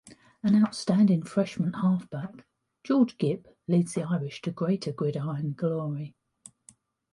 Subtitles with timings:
[0.41, 2.43] An outstanding freshman halfback,
[2.83, 6.15] George Gipp, leads the Irish to greater gridiron glory.